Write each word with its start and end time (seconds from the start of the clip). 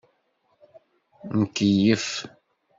Nkeyyef. 1.37 2.05